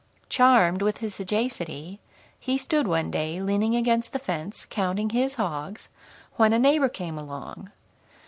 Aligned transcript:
Charmed 0.29 0.81
with 0.81 0.97
his 0.97 1.13
sagacity, 1.13 1.99
he 2.39 2.57
stood 2.57 2.87
one 2.87 3.11
day 3.11 3.39
leaning 3.39 3.75
against 3.75 4.13
the 4.13 4.17
fence, 4.17 4.65
counting 4.67 5.11
his 5.11 5.35
hogs, 5.35 5.89
when 6.37 6.53
a 6.53 6.57
neighbor 6.57 6.89
came 6.89 7.19
along. 7.19 7.71